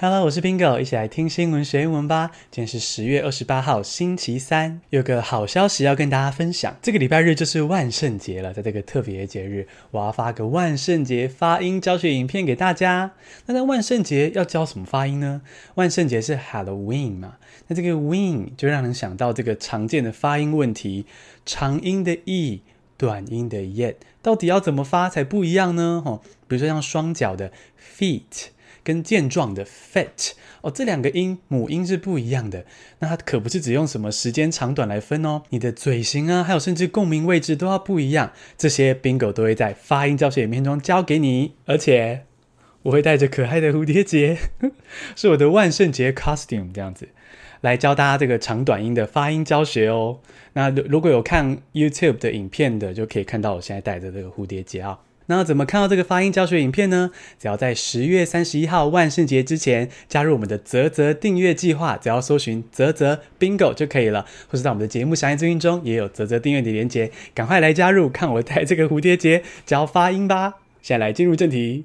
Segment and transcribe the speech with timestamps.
[0.00, 2.30] Hello，我是 Bingo，一起来听新闻学英文吧。
[2.52, 6.76] 今天是十月二十八号，星期三，有个好消息要跟大家分享。
[6.80, 13.10] 这个礼拜日就是万圣节了，在这个特别的节日，我要发个万圣节发音教学影片给大家。
[13.46, 15.42] 那在万圣节要教什么发音呢？
[15.74, 17.38] 万圣节是 Halloween 嘛？
[17.66, 21.06] 那这个 win 就让人想到这个常见的发音问题：
[21.44, 22.62] 长音的 e，
[22.96, 26.04] 短音的 yet，到底要怎么发才不一样呢？
[26.06, 27.50] 哦，比如说像双脚的
[27.98, 28.50] feet。
[28.88, 30.32] 跟健壮的 fat
[30.62, 32.64] 哦，这两个音母音是不一样的。
[33.00, 38.32] 那它可不是只用什么时间长短来分哦，你的嘴型啊，还有甚至共鸣位置都要不一样。
[38.56, 42.22] 这些 Bingo 都会在发音教学影片中教给你，而且
[42.84, 44.38] 我会带着可爱的蝴蝶结，
[45.14, 47.10] 是我的万圣节 costume 这样子，
[47.60, 50.20] 来教大家这个长短音的发音教学哦。
[50.54, 54.98] 那如果有看 YouTube 的影片的，就可以看到我现在带着这个蝴蝶结啊。
[55.30, 57.10] 那怎么看到这个发音教学影片呢？
[57.38, 64.24] 只要在十月三十一号万圣节之前加入我们的泽泽订阅计划，只要搜寻泽泽 Bingo 就可以了。
[64.48, 70.54] 或是在我们的节目详细资讯中也有泽泽订阅的连接，赶快来加入，看我带 这个蝴蝶结教发音吧。
[70.80, 71.84] 现在来进入正题。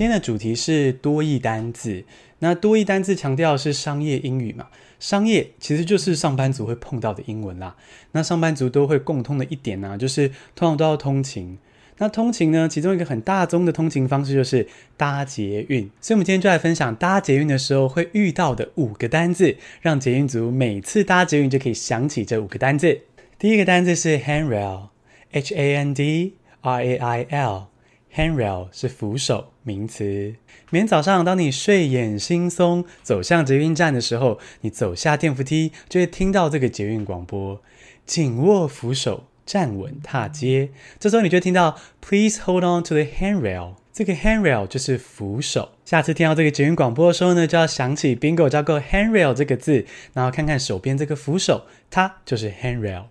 [0.00, 2.04] 今天的主题是多益单字。
[2.38, 4.68] 那多益单字强调是商业英语嘛？
[4.98, 7.76] 商业其实就是上班族会碰到的英文啦。
[8.12, 11.58] 那上班族都会共通的一点呢、啊，就是通常都要通勤。
[11.98, 15.90] 那通勤呢，其中一个很大宗的通勤方式就是搭捷运。
[16.00, 23.02] 所以，我们今天就来分享搭捷运的时候会遇到的五个单字，让捷运族每次搭捷运就可以想起这五个单字。
[23.38, 27.66] 第一个单字是 handrail，h a n d r a i l。
[28.14, 30.34] Handrail 是扶手，名词。
[30.70, 37.62] 每天早上，当你睡眼惺忪走向捷运站的时候，你走下电扶梯，就会听到这个捷运广播
[38.04, 43.74] ：“紧握扶手，站稳踏阶。”这时候你就听到 “Please hold on to the handrail”。
[43.92, 45.70] 这个 handrail 就是扶手。
[45.84, 53.04] 下次听到这个捷运广播的时候呢，就要想起 Bingo 教过 handrail 这个字，然后看看手边这个扶手，它就是 handrail。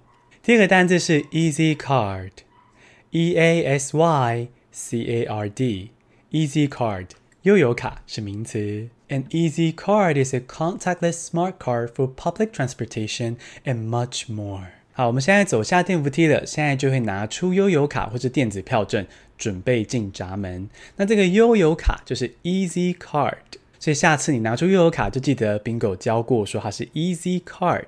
[0.44, 4.48] 第二个单字是 Easy Card，E A S Y。
[4.72, 5.92] C A R D
[6.32, 7.08] Easy Card
[7.44, 8.90] 悠游卡是名词。
[9.10, 14.68] An Easy Card is a contactless smart card for public transportation and much more。
[14.92, 19.08] 好，我们现在走下电扶梯了，现在就会拿出悠游卡或是电子票证，
[19.38, 20.70] 准备进闸门。
[20.98, 23.38] 那这个悠游卡就是 Easy Card，
[23.80, 27.86] 所以下次你拿出悠游卡，就记得 Bingo 教过说它是 Easy Card。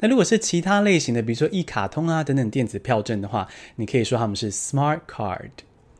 [0.00, 5.50] 那如果是其他类型的，比如说一卡通啊等等电子票证的话，你可以说他们是 Smart Card。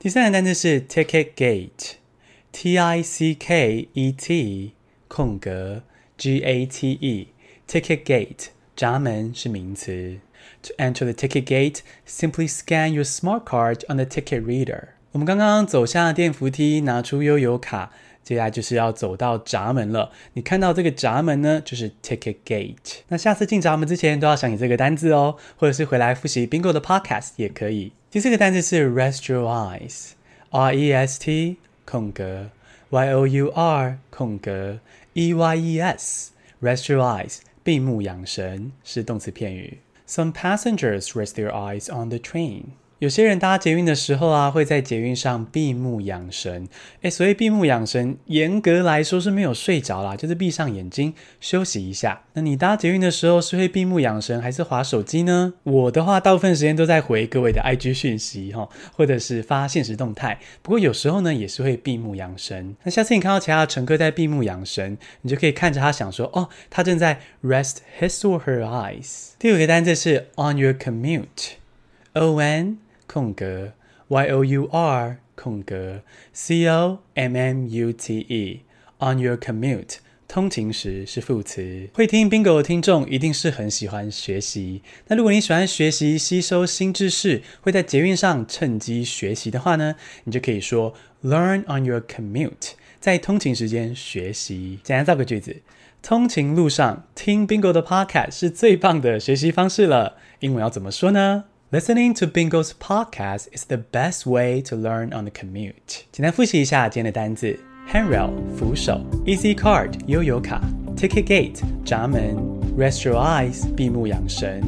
[0.03, 4.73] 第三个单词是 ticket gate，T I C K E T
[5.07, 5.85] 空格
[6.19, 10.19] G A T E，ticket gate 闸门是名词。
[10.65, 14.89] To enter the ticket gate, simply scan your smart card on the ticket reader。
[15.13, 17.93] 我们刚刚走下电扶梯，拿出悠游卡，
[18.25, 20.11] 接下来就是要走到闸门了。
[20.33, 23.03] 你看到这个闸门呢，就是 ticket gate。
[23.07, 27.93] 那下次进闸门之前都要想起这个单字哦，或者是回来复习 Bingo 的 podcast 也可以。
[28.12, 32.50] 第四个单词是 rest your eyes，R E S T 空格
[32.90, 34.80] Y O U R 空格
[35.14, 39.80] E Y E S，rest your eyes 闭目养神是动词片语。
[40.08, 42.64] Some passengers rest their eyes on the train。
[43.03, 46.69] 有些人搭捷运的时候啊，会在捷运上闭目养神。
[47.01, 52.23] 诶，所以闭目养神，严格来说是没有睡着啦，就是闭上眼睛休息一下。
[52.35, 55.55] 那你搭捷运的时候是会闭目养神，还是滑手机呢？
[55.65, 60.39] 我的话，大部分时间都在回各位的 IG 讯息哈，或者是发现实动态。
[60.63, 62.77] 不过有时候呢，也是会闭目养神。
[62.85, 69.31] 那下次你看到其他乘客在闭目养神，你就可以看着他想说，哦，他正在 rest his or her eyes。
[69.41, 72.79] 第五个单词是 on your commute，O N。
[73.13, 73.75] 空格
[74.09, 76.01] y o u r 空格
[76.33, 78.63] c o m m u t e
[79.01, 79.97] on your commute
[80.27, 81.91] 通勤时是副词。
[81.93, 84.81] 会听 Bingo 的听众一定是很喜欢学习。
[85.09, 94.79] 那如果你喜欢学习、吸收新知识，会在捷运上趁机学习的话呢，你就可以说 learn on your commute，在通勤时间学习。
[94.83, 95.61] 简单造个句子：
[96.01, 100.17] 通勤路上听 Bingo 的 podcast 是最棒的学习方式了。
[100.41, 106.04] 英文要怎么说呢 ？Listening to Bingo's podcast is the best way to learn on the commute。
[106.12, 107.60] 简单复习一下今天的单字：
[107.92, 110.62] handrail 扶手，easy card 悠游卡，
[110.96, 112.36] ticket gate 闸门，
[112.78, 114.62] rest your eyes 闭目养神，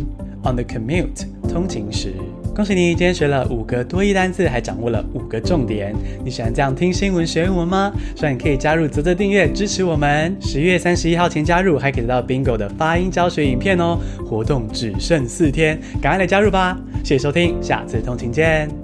[0.43, 2.13] on the commute 通勤时。
[2.54, 5.92] 恭喜你，今天学了五个多义单词，还掌握了五个重点。
[6.24, 7.92] 你喜欢这样听新闻学英文吗？
[8.14, 10.36] 所以你可以加入泽泽订阅支持我们。
[10.40, 13.98] 十一月三十一号前加入，还可以得到 Bingo 的发音教学影片哦。
[14.24, 16.78] 活动只剩四天，赶快来加入吧！
[17.02, 18.83] 谢谢收听，下次通勤见。